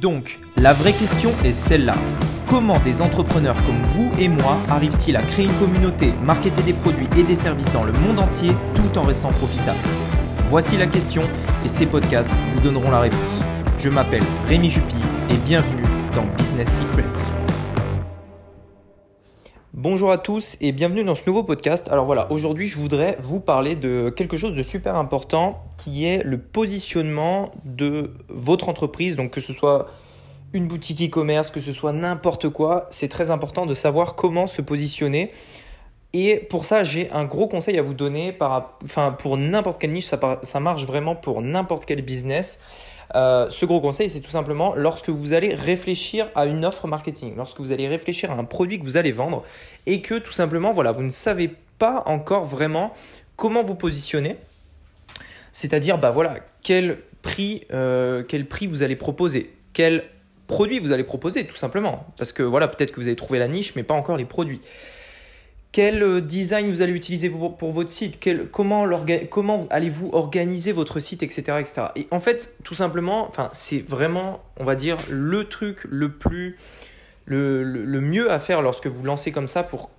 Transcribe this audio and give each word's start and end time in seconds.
Donc, 0.00 0.38
la 0.56 0.72
vraie 0.72 0.92
question 0.92 1.32
est 1.44 1.52
celle-là. 1.52 1.96
Comment 2.46 2.78
des 2.78 3.02
entrepreneurs 3.02 3.56
comme 3.64 3.82
vous 3.94 4.10
et 4.18 4.28
moi 4.28 4.58
arrivent-ils 4.68 5.16
à 5.16 5.22
créer 5.22 5.46
une 5.46 5.54
communauté, 5.54 6.12
marketer 6.22 6.62
des 6.62 6.72
produits 6.72 7.08
et 7.16 7.24
des 7.24 7.34
services 7.34 7.72
dans 7.72 7.82
le 7.82 7.92
monde 7.92 8.20
entier 8.20 8.52
tout 8.74 8.96
en 8.96 9.02
restant 9.02 9.32
profitables? 9.32 9.78
Voici 10.50 10.76
la 10.76 10.86
question 10.86 11.22
et 11.64 11.68
ces 11.68 11.86
podcasts 11.86 12.30
vous 12.54 12.60
donneront 12.60 12.92
la 12.92 13.00
réponse. 13.00 13.42
Je 13.78 13.88
m'appelle 13.88 14.22
Rémi 14.46 14.70
Jupy 14.70 14.94
et 15.30 15.36
bienvenue 15.46 15.82
dans 16.14 16.26
Business 16.36 16.80
Secrets. 16.80 17.47
Bonjour 19.80 20.10
à 20.10 20.18
tous 20.18 20.56
et 20.60 20.72
bienvenue 20.72 21.04
dans 21.04 21.14
ce 21.14 21.22
nouveau 21.24 21.44
podcast. 21.44 21.86
Alors 21.88 22.04
voilà, 22.04 22.32
aujourd'hui 22.32 22.66
je 22.66 22.76
voudrais 22.76 23.16
vous 23.20 23.38
parler 23.38 23.76
de 23.76 24.10
quelque 24.10 24.36
chose 24.36 24.52
de 24.54 24.62
super 24.64 24.96
important 24.96 25.62
qui 25.76 26.04
est 26.04 26.24
le 26.24 26.36
positionnement 26.36 27.52
de 27.64 28.12
votre 28.28 28.68
entreprise. 28.68 29.14
Donc 29.14 29.30
que 29.30 29.40
ce 29.40 29.52
soit 29.52 29.86
une 30.52 30.66
boutique 30.66 31.00
e-commerce, 31.00 31.52
que 31.52 31.60
ce 31.60 31.70
soit 31.70 31.92
n'importe 31.92 32.48
quoi, 32.48 32.88
c'est 32.90 33.06
très 33.06 33.30
important 33.30 33.66
de 33.66 33.74
savoir 33.74 34.16
comment 34.16 34.48
se 34.48 34.62
positionner. 34.62 35.30
Et 36.12 36.38
pour 36.50 36.64
ça, 36.64 36.82
j'ai 36.82 37.08
un 37.12 37.24
gros 37.24 37.46
conseil 37.46 37.78
à 37.78 37.82
vous 37.82 37.94
donner. 37.94 38.36
Enfin, 38.40 39.12
pour 39.12 39.36
n'importe 39.36 39.80
quelle 39.80 39.92
niche, 39.92 40.06
ça 40.42 40.60
marche 40.60 40.86
vraiment 40.86 41.14
pour 41.14 41.40
n'importe 41.40 41.84
quel 41.84 42.02
business. 42.02 42.58
Euh, 43.14 43.48
ce 43.48 43.64
gros 43.64 43.80
conseil, 43.80 44.08
c'est 44.08 44.20
tout 44.20 44.30
simplement 44.30 44.74
lorsque 44.74 45.08
vous 45.08 45.32
allez 45.32 45.54
réfléchir 45.54 46.28
à 46.34 46.46
une 46.46 46.64
offre 46.64 46.86
marketing, 46.86 47.34
lorsque 47.36 47.60
vous 47.60 47.72
allez 47.72 47.88
réfléchir 47.88 48.30
à 48.30 48.34
un 48.34 48.44
produit 48.44 48.78
que 48.78 48.84
vous 48.84 48.96
allez 48.96 49.12
vendre 49.12 49.44
et 49.86 50.02
que 50.02 50.18
tout 50.18 50.32
simplement, 50.32 50.72
voilà, 50.72 50.92
vous 50.92 51.02
ne 51.02 51.10
savez 51.10 51.50
pas 51.78 52.02
encore 52.06 52.44
vraiment 52.44 52.92
comment 53.36 53.62
vous 53.62 53.74
positionner. 53.74 54.36
C'est-à-dire, 55.52 55.98
bah 55.98 56.10
voilà, 56.10 56.36
quel 56.62 56.98
prix, 57.22 57.64
euh, 57.72 58.22
vous 58.68 58.82
allez 58.82 58.96
proposer, 58.96 59.54
quel 59.72 60.04
produit 60.46 60.78
vous 60.78 60.92
allez 60.92 61.04
proposer, 61.04 61.46
tout 61.46 61.56
simplement. 61.56 62.06
Parce 62.16 62.32
que 62.32 62.42
voilà, 62.42 62.68
peut-être 62.68 62.92
que 62.92 63.00
vous 63.00 63.06
avez 63.06 63.16
trouvé 63.16 63.38
la 63.38 63.48
niche, 63.48 63.74
mais 63.74 63.82
pas 63.82 63.94
encore 63.94 64.16
les 64.16 64.24
produits 64.24 64.60
quel 65.78 66.02
euh, 66.02 66.20
design 66.20 66.68
vous 66.70 66.82
allez 66.82 66.92
utiliser 66.92 67.30
pour, 67.30 67.70
votre 67.70 67.88
site, 67.88 68.18
comment, 68.50 68.84
allez-vous 69.70 70.10
organiser 70.12 70.72
votre 70.72 70.98
site, 70.98 71.22
etc.. 71.22 71.62
Et 71.94 72.08
en 72.10 72.18
fait, 72.18 72.56
tout 72.64 72.74
simplement, 72.74 73.30
c'est 73.52 73.88
vraiment, 73.88 74.40
on 74.56 74.64
va 74.64 74.74
dire, 74.74 74.96
le 75.08 75.44
truc 75.44 75.84
le 75.88 76.10
plus, 76.10 76.56
le, 77.26 78.00
mieux 78.00 78.28
à 78.32 78.40
faire 78.40 78.60
lorsque 78.60 78.88
vous 78.88 79.04
lancez 79.04 79.30
comme 79.30 79.46
ça 79.46 79.62
pour, 79.62 79.90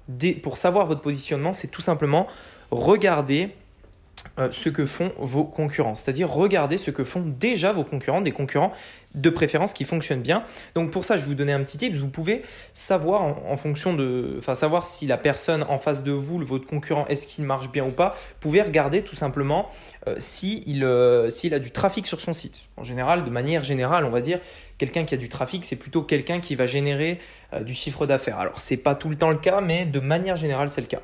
pour 0.44 0.58
savoir 0.58 0.86
votre 0.86 1.00
positionnement, 1.00 1.54
c'est 1.54 1.70
tout 1.70 1.80
simplement 1.80 2.28
regarder 2.72 3.56
ce 4.52 4.70
que 4.70 4.86
font 4.86 5.12
vos 5.18 5.44
concurrents. 5.44 5.96
C'est-à-dire 5.96 6.30
regarder 6.30 6.78
ce 6.78 6.92
que 6.92 7.04
font 7.04 7.24
déjà 7.26 7.72
vos 7.72 7.84
concurrents, 7.84 8.22
des 8.22 8.32
concurrents 8.32 8.72
de 9.16 9.30
préférence 9.30 9.74
qui 9.74 9.86
fonctionnent 9.86 10.22
bien. 10.22 10.44
Donc 10.76 10.92
pour 10.92 11.04
ça, 11.04 11.18
je 11.18 11.22
vais 11.22 11.30
vous 11.30 11.36
donner 11.36 11.54
un 11.54 11.64
petit 11.64 11.78
tip. 11.78 11.96
Vous 11.96 12.10
pouvez 12.10 12.44
savoir 12.74 13.22
en, 13.22 13.56
fonction 13.56 13.94
de, 13.94 14.36
enfin 14.38 14.56
savoir 14.56 14.86
si 14.86 15.08
la 15.08 15.18
personne 15.18 15.64
en 15.68 15.78
face 15.78 16.04
de 16.04 16.12
vous, 16.12 16.40
votre 16.40 16.68
concurrent, 16.68 17.06
est-ce 17.08 17.28
qu'il 17.28 17.44
marche 17.44 17.72
bien 17.72 17.86
ou 17.86 17.92
pas. 17.92 18.16
Vous 18.16 18.40
pouvez 18.40 18.62
regarder 18.62 19.02
tout 19.02 19.16
simplement 19.16 19.70
euh, 20.08 20.16
s'il 20.20 20.84
euh, 20.84 21.30
a 21.52 21.60
du 21.60 21.72
trafic 21.72 22.06
sur 22.06 22.22
son 22.22 22.34
site. 22.34 22.66
En 22.78 22.84
général, 22.84 23.26
de 23.26 23.30
manière 23.30 23.64
générale, 23.64 24.06
on 24.06 24.12
va 24.12 24.22
dire, 24.22 24.40
quelqu'un 24.78 25.06
qui 25.06 25.16
a 25.16 25.18
du 25.18 25.30
trafic, 25.30 25.66
c'est 25.66 25.76
plutôt 25.76 26.04
quelqu'un 26.04 26.40
qui 26.40 26.56
va 26.56 26.66
générer 26.66 27.20
du 27.62 27.74
chiffre 27.74 28.06
d'affaires. 28.06 28.38
Alors 28.40 28.62
c'est 28.62 28.78
pas 28.78 28.96
tout 28.96 29.10
le 29.10 29.16
temps 29.16 29.30
le 29.32 29.38
cas, 29.38 29.60
mais 29.60 29.86
de 29.86 30.00
manière 30.00 30.36
générale, 30.36 30.70
c'est 30.70 30.82
le 30.82 30.88
cas. 30.88 31.02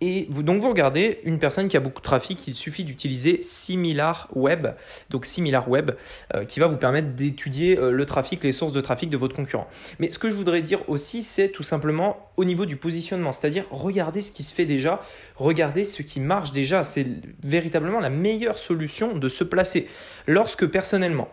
Et 0.00 0.28
vous, 0.30 0.44
donc 0.44 0.60
vous 0.60 0.68
regardez 0.68 1.18
une 1.24 1.40
personne 1.40 1.66
qui 1.66 1.76
a 1.76 1.80
beaucoup 1.80 2.00
de 2.00 2.04
trafic, 2.04 2.46
il 2.46 2.54
suffit 2.54 2.84
d'utiliser 2.84 3.42
Similar 3.42 4.28
Web, 4.32 4.68
donc 5.10 5.26
Similar 5.26 5.68
Web, 5.68 5.90
euh, 6.34 6.44
qui 6.44 6.60
va 6.60 6.68
vous 6.68 6.76
permettre 6.76 7.14
d'étudier 7.14 7.76
euh, 7.76 7.90
le 7.90 8.06
trafic, 8.06 8.44
les 8.44 8.52
sources 8.52 8.72
de 8.72 8.80
trafic 8.80 9.10
de 9.10 9.16
votre 9.16 9.34
concurrent. 9.34 9.66
Mais 9.98 10.10
ce 10.10 10.20
que 10.20 10.28
je 10.28 10.34
voudrais 10.34 10.62
dire 10.62 10.88
aussi, 10.88 11.24
c'est 11.24 11.48
tout 11.48 11.64
simplement 11.64 12.30
au 12.36 12.44
niveau 12.44 12.64
du 12.64 12.76
positionnement, 12.76 13.32
c'est-à-dire 13.32 13.64
regardez 13.72 14.22
ce 14.22 14.30
qui 14.30 14.44
se 14.44 14.54
fait 14.54 14.66
déjà, 14.66 15.02
regardez 15.34 15.82
ce 15.82 16.02
qui 16.02 16.20
marche 16.20 16.52
déjà. 16.52 16.84
C'est 16.84 17.06
véritablement 17.42 17.98
la 17.98 18.10
meilleure 18.10 18.58
solution 18.58 19.16
de 19.16 19.28
se 19.28 19.42
placer. 19.42 19.88
Lorsque 20.28 20.66
personnellement, 20.66 21.28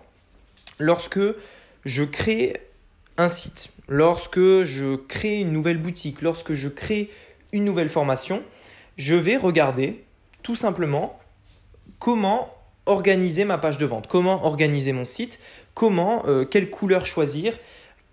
lorsque 0.79 1.19
je 1.85 2.03
crée 2.03 2.53
un 3.18 3.28
site, 3.28 3.73
lorsque 3.88 4.63
je 4.63 4.95
crée 4.95 5.39
une 5.39 5.51
nouvelle 5.51 5.78
boutique, 5.78 6.23
lorsque 6.23 6.56
je 6.56 6.68
crée 6.68 7.12
une 7.51 7.63
nouvelle 7.63 7.89
formation, 7.89 8.44
je 8.97 9.16
vais 9.16 9.38
regarder 9.38 10.03
tout 10.44 10.56
simplement 10.56 11.19
comment 12.00 12.53
organiser 12.85 13.45
ma 13.45 13.57
page 13.57 13.78
de 13.78 13.85
vente, 13.85 14.07
comment 14.07 14.45
organiser 14.45 14.94
mon 14.94 15.06
site, 15.06 15.39
comment, 15.73 16.23
euh, 16.28 16.45
quelle 16.45 16.69
couleur 16.69 17.06
choisir, 17.06 17.57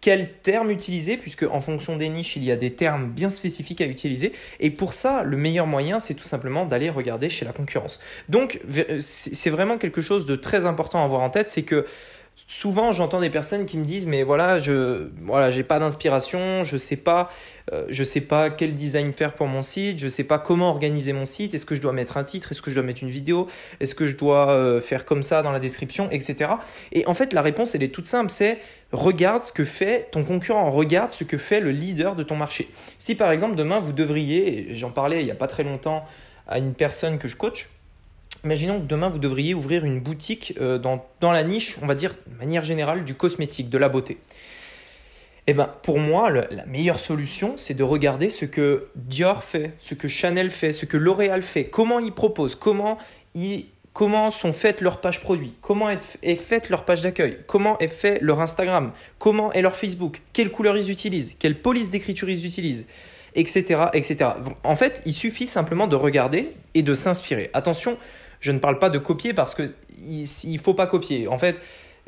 quel 0.01 0.33
terme 0.33 0.71
utiliser, 0.71 1.17
puisque 1.17 1.45
en 1.45 1.61
fonction 1.61 1.97
des 1.97 2.09
niches, 2.09 2.37
il 2.37 2.43
y 2.43 2.51
a 2.51 2.57
des 2.57 2.73
termes 2.73 3.11
bien 3.11 3.31
spécifiques 3.31 3.81
à 3.81 3.87
utiliser. 3.87 4.33
Et 4.59 4.71
pour 4.71 4.95
ça, 4.95 5.23
le 5.23 5.37
meilleur 5.37 5.67
moyen, 5.67 6.01
c'est 6.01 6.15
tout 6.15 6.25
simplement 6.25 6.65
d'aller 6.65 6.91
regarder 6.91 7.29
chez 7.29 7.45
la 7.45 7.53
concurrence. 7.53 8.01
Donc, 8.29 8.61
euh, 8.77 8.99
c'est 9.01 9.51
vraiment 9.51 9.79
quelque 9.79 10.01
chose 10.01 10.27
de 10.27 10.35
très 10.35 10.67
important 10.67 11.01
à 11.01 11.05
avoir 11.05 11.21
en 11.21 11.31
tête, 11.31 11.49
c'est 11.49 11.63
que 11.63 11.87
souvent 12.49 12.93
j'entends 12.93 13.21
des 13.21 13.31
personnes 13.31 13.67
qui 13.67 13.79
me 13.79 13.85
disent 13.85 14.07
mais 14.07 14.23
voilà 14.23 14.59
je 14.59 15.09
voilà 15.23 15.51
j'ai 15.51 15.63
pas 15.63 15.79
d'inspiration 15.79 16.65
je 16.65 16.77
sais 16.77 16.97
pas 16.97 17.31
euh, 17.73 17.87
sais 18.05 18.23
pas 18.23 18.51
quel 18.51 18.75
design 18.75 19.13
faire 19.13 19.33
pour 19.33 19.47
mon 19.47 19.63
site 19.63 19.99
je 19.99 20.09
sais 20.09 20.25
pas 20.25 20.39
comment 20.39 20.71
organiser 20.71 21.13
mon 21.13 21.25
site 21.25 21.55
est-ce 21.55 21.65
que 21.65 21.75
je 21.75 21.81
dois 21.81 21.93
mettre 21.93 22.17
un 22.17 22.25
titre 22.25 22.53
est-ce 22.53 22.61
que 22.61 22.71
je 22.71 22.75
dois 22.75 22.85
mettre 22.85 23.03
une 23.03 23.11
vidéo 23.11 23.47
est-ce 23.81 23.95
que 23.95 24.07
je 24.07 24.17
dois 24.17 24.51
euh, 24.51 24.81
faire 24.81 25.05
comme 25.05 25.23
ça 25.23 25.43
dans 25.43 25.53
la 25.53 25.61
description 25.61 26.09
etc 26.11 26.53
et 26.93 27.07
en 27.07 27.15
fait 27.15 27.33
la 27.33 27.43
réponse 27.43 27.75
elle 27.75 27.83
est 27.83 27.95
toute 27.95 28.07
simple 28.07 28.31
c'est 28.31 28.59
regarde 28.93 29.43
ce 29.43 29.53
que 29.53 29.65
fait 29.65 30.09
ton 30.11 30.25
concurrent 30.25 30.71
regarde 30.71 31.11
ce 31.11 31.25
que 31.25 31.39
fait 31.39 31.61
le 31.61 31.71
leader 31.71 32.17
de 32.17 32.23
ton 32.23 32.37
marché. 32.37 32.69
Si 32.99 33.15
par 33.15 33.33
exemple 33.33 33.57
demain 33.57 33.81
vous 33.81 33.93
devriez 33.93 34.75
j'en 34.75 34.91
parlais 34.91 35.21
il 35.21 35.27
y 35.27 35.31
a 35.31 35.37
pas 35.37 35.47
très 35.47 35.63
longtemps 35.63 36.05
à 36.47 36.59
une 36.59 36.75
personne 36.75 37.19
que 37.19 37.29
je 37.29 37.37
coach 37.37 37.71
Imaginons 38.45 38.81
que 38.81 38.87
demain, 38.87 39.09
vous 39.09 39.19
devriez 39.19 39.55
ouvrir 39.55 39.85
une 39.85 40.01
boutique 40.01 40.55
euh, 40.61 40.79
dans, 40.79 41.33
la 41.33 41.45
niche, 41.45 41.77
on 41.81 41.87
va 41.87 41.95
dire, 41.95 42.15
de 42.27 42.37
manière 42.37 42.65
générale, 42.65 43.05
du 43.05 43.15
cosmétique, 43.15 43.71
de 43.71 43.79
la 43.79 43.89
beauté. 43.89 44.19
Eh 45.47 45.55
ben, 45.55 45.69
pour 45.83 45.99
moi, 45.99 46.31
la 46.31 46.67
meilleure 46.67 47.01
solution, 47.01 47.55
c'est 47.57 47.75
de 47.75 47.83
regarder 47.83 48.31
ce 48.31 48.45
que 48.45 48.89
Dior 48.95 49.43
fait, 49.43 49.75
ce 49.79 49.95
que 49.95 50.09
Chanel 50.09 50.51
fait, 50.51 50.73
ce 50.73 50.87
que 50.87 50.97
L'Oréal 50.97 51.43
fait, 51.43 51.65
comment 51.65 51.99
ils 51.99 52.13
proposent, 52.13 52.55
comment, 52.55 52.99
ils, 53.35 53.67
comment 53.93 54.31
sont 54.31 54.53
faites 54.53 54.81
leurs 54.81 55.01
pages 55.01 55.21
produits, 55.21 55.55
comment 55.61 55.91
est, 55.91 56.37
faite 56.37 56.71
leur 56.71 56.85
page 56.85 57.03
d'accueil, 57.03 57.39
comment 57.47 57.79
est 57.79 57.89
fait 57.89 58.19
leur 58.23 58.41
Instagram, 58.41 58.93
comment 59.19 59.53
est 59.53 59.63
leur 59.63 59.77
Facebook, 59.77 60.21
quelle 60.33 60.51
couleur 60.51 60.77
ils 60.77 60.91
utilisent, 60.91 61.37
quelle 61.39 61.61
police 61.61 61.91
d'écriture 61.91 62.31
ils 62.31 62.47
utilisent, 62.47 62.87
etc., 63.35 63.87
etc. 63.93 64.31
En 64.65 64.77
fait, 64.77 65.03
il 65.07 65.13
suffit 65.13 65.47
simplement 65.47 65.87
de 65.87 65.97
regarder 65.97 66.53
et 66.75 66.83
de 66.83 66.95
s'inspirer. 66.95 67.51
Attention, 67.53 67.99
je 68.43 68.53
ne 68.53 68.59
parle 68.59 68.79
pas 68.79 68.91
de 68.91 68.99
copier 68.99 69.33
parce 69.33 69.55
qu'il 69.55 69.73
ne 70.53 70.59
faut 70.59 70.75
pas 70.75 70.87
copier. 70.87 71.29
En 71.29 71.39
fait, 71.39 71.61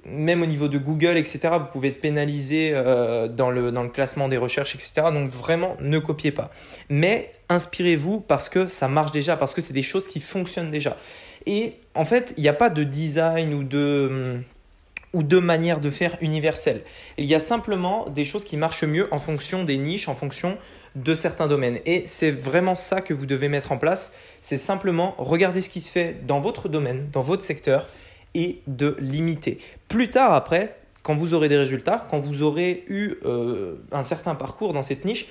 même 0.04 0.42
au 0.42 0.46
niveau 0.46 0.68
de 0.68 0.78
Google, 0.78 1.16
etc., 1.16 1.38
vous 1.52 1.66
pouvez 1.72 1.88
être 1.88 2.00
pénalisé 2.00 2.72
euh, 2.74 3.28
dans, 3.28 3.50
le, 3.50 3.70
classement 3.88 4.28
des 4.28 4.36
recherches, 4.36 4.74
etc. 4.74 4.94
Donc 5.12 5.30
vraiment, 5.30 5.76
ne 5.80 5.98
copiez 5.98 6.32
pas. 6.32 6.50
Mais 6.90 7.30
inspirez-vous 7.48 8.20
parce 8.20 8.48
que 8.48 8.66
ça 8.66 8.88
marche 8.88 9.12
déjà, 9.12 9.36
parce 9.36 9.54
que 9.54 9.60
c'est 9.60 9.72
des 9.72 9.82
choses 9.82 10.08
qui 10.08 10.20
fonctionnent 10.20 10.72
déjà. 10.72 10.98
Et 11.46 11.74
en 11.94 12.04
fait, 12.04 12.34
il 12.36 12.42
n'y 12.42 12.48
a 12.48 12.54
pas 12.54 12.68
de 12.68 12.82
design 12.82 13.54
ou 13.54 13.62
de 13.62 14.40
ou 15.12 15.22
de 15.22 15.38
manière 15.38 15.78
de 15.78 15.90
faire 15.90 16.16
universelle. 16.20 16.82
Il 17.18 17.26
y 17.26 17.36
a 17.36 17.38
simplement 17.38 18.08
des 18.08 18.24
choses 18.24 18.44
qui 18.44 18.56
marchent 18.56 18.82
mieux 18.82 19.06
en 19.12 19.18
fonction 19.18 19.62
des 19.62 19.78
niches, 19.78 20.08
en 20.08 20.16
fonction 20.16 20.58
de 20.94 21.14
certains 21.14 21.48
domaines. 21.48 21.80
Et 21.86 22.02
c'est 22.06 22.30
vraiment 22.30 22.74
ça 22.74 23.00
que 23.00 23.14
vous 23.14 23.26
devez 23.26 23.48
mettre 23.48 23.72
en 23.72 23.78
place. 23.78 24.16
C'est 24.40 24.56
simplement 24.56 25.14
regarder 25.18 25.60
ce 25.60 25.70
qui 25.70 25.80
se 25.80 25.90
fait 25.90 26.24
dans 26.26 26.40
votre 26.40 26.68
domaine, 26.68 27.08
dans 27.12 27.22
votre 27.22 27.42
secteur, 27.42 27.88
et 28.34 28.60
de 28.66 28.96
limiter. 28.98 29.58
Plus 29.88 30.10
tard, 30.10 30.32
après, 30.32 30.76
quand 31.02 31.14
vous 31.14 31.34
aurez 31.34 31.48
des 31.48 31.56
résultats, 31.56 32.06
quand 32.10 32.18
vous 32.18 32.42
aurez 32.42 32.84
eu 32.88 33.14
euh, 33.24 33.76
un 33.92 34.02
certain 34.02 34.34
parcours 34.34 34.72
dans 34.72 34.82
cette 34.82 35.04
niche, 35.04 35.28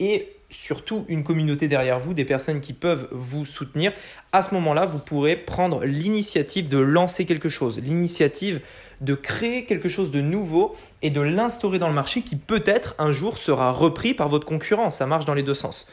et 0.00 0.32
surtout 0.50 1.04
une 1.08 1.22
communauté 1.22 1.68
derrière 1.68 2.00
vous, 2.00 2.12
des 2.12 2.24
personnes 2.24 2.60
qui 2.60 2.72
peuvent 2.72 3.08
vous 3.12 3.44
soutenir, 3.44 3.92
à 4.32 4.42
ce 4.42 4.52
moment-là, 4.54 4.84
vous 4.84 4.98
pourrez 4.98 5.36
prendre 5.36 5.84
l'initiative 5.84 6.68
de 6.68 6.78
lancer 6.78 7.24
quelque 7.24 7.48
chose, 7.48 7.80
l'initiative 7.80 8.60
de 9.00 9.14
créer 9.14 9.64
quelque 9.64 9.88
chose 9.88 10.10
de 10.10 10.20
nouveau 10.20 10.74
et 11.02 11.10
de 11.10 11.20
l'instaurer 11.20 11.78
dans 11.78 11.88
le 11.88 11.94
marché 11.94 12.22
qui 12.22 12.36
peut-être 12.36 12.94
un 12.98 13.12
jour 13.12 13.38
sera 13.38 13.70
repris 13.70 14.12
par 14.12 14.28
votre 14.28 14.46
concurrent. 14.46 14.90
Ça 14.90 15.06
marche 15.06 15.24
dans 15.24 15.34
les 15.34 15.42
deux 15.42 15.54
sens. 15.54 15.90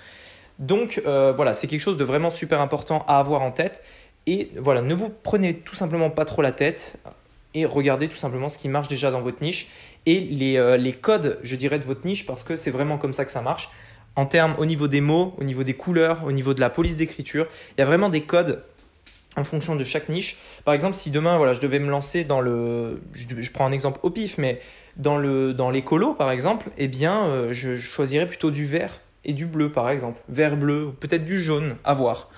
Donc 0.60 1.02
euh, 1.06 1.32
voilà, 1.36 1.54
c'est 1.54 1.68
quelque 1.68 1.82
chose 1.82 1.98
de 1.98 2.04
vraiment 2.04 2.32
super 2.32 2.60
important 2.60 3.06
à 3.08 3.20
avoir 3.20 3.42
en 3.44 3.52
tête. 3.52 3.84
Et 4.26 4.50
voilà, 4.58 4.82
ne 4.82 4.94
vous 4.94 5.10
prenez 5.24 5.54
tout 5.54 5.76
simplement 5.76 6.10
pas 6.10 6.26
trop 6.26 6.42
la 6.42 6.52
tête 6.52 7.00
et 7.54 7.66
regardez 7.66 8.10
tout 8.10 8.18
simplement 8.18 8.50
ce 8.50 8.58
qui 8.58 8.68
marche 8.68 8.90
déjà 8.90 9.10
dans 9.10 9.22
votre 9.22 9.42
niche 9.42 9.70
et 10.06 10.20
les, 10.20 10.58
euh, 10.58 10.76
les 10.76 10.92
codes, 10.92 11.40
je 11.44 11.56
dirais, 11.56 11.80
de 11.80 11.86
votre 11.86 12.06
niche 12.06 12.26
parce 12.26 12.44
que 12.44 12.58
c'est 12.58 12.72
vraiment 12.72 12.98
comme 12.98 13.14
ça 13.14 13.24
que 13.24 13.32
ça 13.32 13.42
marche 13.42 13.70
en 14.18 14.26
termes 14.26 14.56
au 14.58 14.66
niveau 14.66 14.90
des 14.90 15.00
mots, 15.00 15.34
au 15.40 15.44
niveau 15.46 15.64
des 15.64 15.76
couleurs, 15.76 16.24
au 16.26 16.34
niveau 16.34 16.54
de 16.54 16.60
la 16.60 16.70
police 16.70 16.98
d'écriture. 16.98 17.48
Il 17.78 17.82
y 17.82 17.84
a 17.84 17.86
vraiment 17.86 18.10
des 18.10 18.22
codes 18.22 18.64
en 19.38 19.44
fonction 19.44 19.76
de 19.76 19.84
chaque 19.84 20.10
niche. 20.10 20.38
Par 20.66 20.74
exemple, 20.74 20.96
si 20.96 21.12
demain, 21.12 21.38
voilà, 21.38 21.54
je 21.54 21.62
devais 21.62 21.78
me 21.78 21.90
lancer 21.90 22.24
dans 22.24 22.42
le, 22.42 23.00
je, 23.14 23.52
prends 23.52 23.68
un 23.68 23.72
exemple 23.72 24.00
au 24.02 24.10
pif, 24.10 24.40
mais 24.40 24.60
dans 24.98 25.18
le 25.18 25.54
dans 25.54 25.70
l'écolo, 25.70 26.16
par 26.16 26.32
exemple, 26.32 26.72
eh 26.80 26.88
bien, 26.88 27.28
euh, 27.28 27.54
je 27.54 27.76
choisirais 27.76 28.26
plutôt 28.26 28.50
du 28.50 28.66
vert 28.66 29.00
et 29.24 29.34
du 29.34 29.46
bleu, 29.46 29.72
par 29.72 29.90
exemple, 29.92 30.20
vert 30.28 30.58
bleu, 30.58 30.92
peut-être 31.00 31.24
du 31.24 31.40
jaune, 31.40 31.78
à 31.84 31.94
voir. 31.94 32.30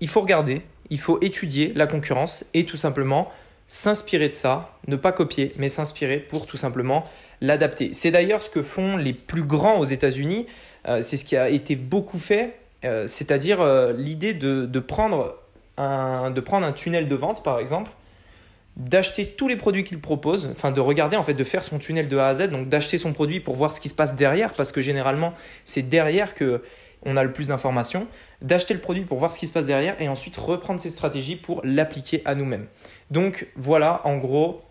Il 0.00 0.08
faut 0.08 0.22
regarder, 0.22 0.62
il 0.88 0.98
faut 0.98 1.18
étudier 1.20 1.72
la 1.74 1.86
concurrence 1.86 2.46
et 2.54 2.64
tout 2.64 2.78
simplement 2.78 3.30
s'inspirer 3.66 4.28
de 4.28 4.34
ça, 4.34 4.78
ne 4.88 4.96
pas 4.96 5.12
copier, 5.12 5.52
mais 5.58 5.68
s'inspirer 5.68 6.18
pour 6.18 6.46
tout 6.46 6.56
simplement 6.56 7.02
l'adapter. 7.40 7.90
C'est 7.92 8.10
d'ailleurs 8.10 8.42
ce 8.42 8.50
que 8.50 8.62
font 8.62 8.96
les 8.96 9.12
plus 9.12 9.42
grands 9.42 9.78
aux 9.78 9.84
États-Unis. 9.84 10.46
Euh, 10.86 11.00
c'est 11.02 11.16
ce 11.16 11.24
qui 11.24 11.36
a 11.36 11.48
été 11.48 11.76
beaucoup 11.76 12.18
fait, 12.18 12.56
euh, 12.84 13.06
c'est-à-dire 13.06 13.64
l'idée 13.92 14.34
de, 14.34 14.66
de 14.66 14.80
prendre 14.80 15.36
de 15.76 16.40
prendre 16.40 16.64
un 16.64 16.72
tunnel 16.72 17.08
de 17.08 17.14
vente, 17.16 17.42
par 17.42 17.58
exemple, 17.58 17.90
d'acheter 18.76 19.26
tous 19.26 19.48
les 19.48 19.56
produits 19.56 19.84
qu'il 19.84 20.00
propose, 20.00 20.48
enfin 20.50 20.70
de 20.70 20.80
regarder 20.80 21.16
en 21.16 21.22
fait, 21.22 21.34
de 21.34 21.44
faire 21.44 21.64
son 21.64 21.78
tunnel 21.78 22.08
de 22.08 22.16
A 22.16 22.28
à 22.28 22.34
Z, 22.34 22.48
donc 22.50 22.68
d'acheter 22.68 22.98
son 22.98 23.12
produit 23.12 23.40
pour 23.40 23.54
voir 23.54 23.72
ce 23.72 23.80
qui 23.80 23.88
se 23.88 23.94
passe 23.94 24.16
derrière, 24.16 24.52
parce 24.52 24.72
que 24.72 24.80
généralement 24.80 25.34
c'est 25.64 25.88
derrière 25.88 26.34
que 26.34 26.62
on 27.06 27.16
a 27.16 27.22
le 27.22 27.32
plus 27.32 27.48
d'informations, 27.48 28.06
d'acheter 28.40 28.72
le 28.72 28.80
produit 28.80 29.04
pour 29.04 29.18
voir 29.18 29.30
ce 29.30 29.38
qui 29.38 29.46
se 29.46 29.52
passe 29.52 29.66
derrière 29.66 30.00
et 30.00 30.08
ensuite 30.08 30.36
reprendre 30.36 30.80
cette 30.80 30.92
stratégie 30.92 31.36
pour 31.36 31.60
l'appliquer 31.62 32.22
à 32.24 32.34
nous-mêmes. 32.34 32.66
Donc 33.10 33.46
voilà 33.56 34.00
en 34.04 34.16
gros 34.16 34.62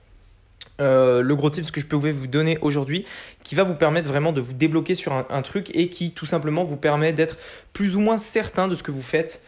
euh, 0.81 1.22
le 1.22 1.36
gros 1.36 1.50
tip 1.50 1.70
que 1.72 1.80
je 1.80 1.86
pouvais 1.86 2.12
vous 2.12 2.28
donner 2.28 2.58
aujourd'hui 2.62 3.06
qui 3.44 3.56
va 3.56 3.64
vous 3.64 3.75
permettre 3.75 4.08
vraiment 4.08 4.31
de 4.31 4.42
vous 4.42 4.54
débloquer 4.54 4.96
sur 4.96 5.14
un 5.14 5.42
truc 5.42 5.70
et 5.75 5.90
qui 5.90 6.12
tout 6.12 6.25
simplement 6.25 6.64
vous 6.64 6.78
permet 6.78 7.14
d'être 7.14 7.38
plus 7.74 7.96
ou 7.96 8.00
moins 8.00 8.18
certain 8.18 8.68
de 8.68 8.75
ce 8.75 8.84
que 8.84 8.92
vous 8.92 9.04
faites 9.04 9.44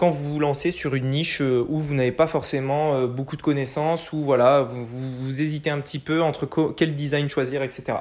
quand 0.00 0.08
vous 0.08 0.32
vous 0.32 0.40
lancez 0.40 0.70
sur 0.70 0.94
une 0.94 1.10
niche 1.10 1.42
euh, 1.42 1.62
où 1.68 1.78
vous 1.78 1.92
n'avez 1.92 2.10
pas 2.10 2.26
forcément 2.26 2.94
euh, 2.94 3.06
beaucoup 3.06 3.36
de 3.36 3.42
connaissances, 3.42 4.14
ou 4.14 4.24
voilà, 4.24 4.62
vous, 4.62 5.42
hésitez 5.42 5.68
un 5.68 5.78
petit 5.78 5.98
peu 5.98 6.22
entre 6.22 6.48
quel 6.74 6.94
design 6.94 7.28
choisir, 7.28 7.62
etc. 7.62 7.98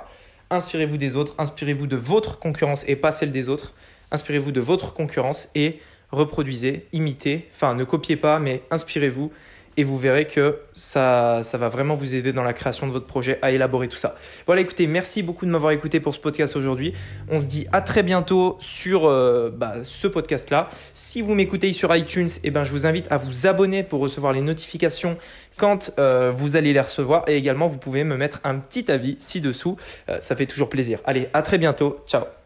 Inspirez-vous 0.50 0.96
des 0.96 1.18
autres, 1.18 1.36
inspirez-vous 1.38 1.88
de 1.88 1.98
votre 1.98 2.40
concurrence 2.40 2.88
et 2.88 2.96
pas 2.96 3.12
celle 3.12 3.34
des 3.34 3.50
autres. 3.50 3.74
Inspirez-vous 4.12 4.54
de 4.54 4.62
votre 4.62 4.94
concurrence 4.94 5.50
et 5.56 5.82
reproduisez, 6.12 6.88
imitez, 6.94 7.50
enfin 7.54 7.76
ne 7.76 7.84
copiez 7.84 8.16
pas, 8.16 8.40
mais 8.40 8.64
inspirez-vous 8.72 9.30
et 9.80 9.86
vous 9.86 9.98
verrez 9.98 10.26
que 10.26 10.58
ça, 10.74 11.40
va 11.54 11.70
vraiment 11.70 11.96
vous 11.96 12.14
aider 12.14 12.34
dans 12.34 12.44
la 12.44 12.52
création 12.52 12.86
de 12.86 12.92
votre 12.92 13.06
projet 13.06 13.40
à 13.42 13.52
élaborer 13.52 13.88
tout 13.88 13.96
ça. 13.96 14.18
Voilà, 14.46 14.60
écoutez, 14.62 14.88
merci 14.88 15.24
beaucoup 15.24 15.46
de 15.46 15.52
m'avoir 15.52 15.72
écouté 15.72 16.02
pour 16.02 16.14
ce 16.14 16.20
podcast 16.20 16.58
aujourd'hui. 16.58 16.94
On 17.30 17.40
se 17.40 17.46
dit 17.46 17.66
à 17.72 17.80
très 17.80 18.04
bientôt 18.04 18.58
sur 18.60 19.06
euh, 19.06 19.50
bah, 19.56 19.76
ce 19.84 20.08
podcast-là. 20.08 20.68
Si 20.94 21.22
vous 21.22 21.34
m'écoutez 21.34 21.72
sur 21.72 21.96
iTunes, 21.96 22.28
eh 22.44 22.52
ben, 22.52 22.66
je 22.66 22.74
vous 22.74 22.86
invite 22.86 23.10
à 23.10 23.16
vous 23.16 23.48
abonner 23.48 23.84
pour 23.84 24.02
recevoir 24.02 24.34
les 24.34 24.42
notifications 24.42 25.18
quand 25.56 25.94
euh, 25.98 26.34
vous 26.36 26.58
allez 26.58 26.74
les 26.74 26.82
recevoir. 26.82 27.24
Et 27.30 27.38
également, 27.38 27.68
vous 27.68 27.78
pouvez 27.78 28.04
me 28.04 28.18
mettre 28.18 28.42
un 28.44 28.56
petit 28.56 28.92
avis 28.92 29.16
ci-dessous. 29.20 29.78
Euh, 30.10 30.18
ça 30.20 30.36
fait 30.36 30.46
toujours 30.46 30.68
plaisir. 30.68 31.00
Allez, 31.06 31.30
à 31.32 31.42
très 31.42 31.58
bientôt. 31.58 32.04
Ciao 32.06 32.39